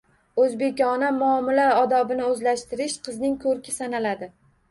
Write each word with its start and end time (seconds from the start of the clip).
O‘zbekona 0.43 1.09
muomala 1.17 1.67
odobini 1.81 2.25
o‘zlashtirish 2.29 2.97
qizning 3.09 3.37
ko‘rki 3.45 3.77
sanaladi. 3.79 4.31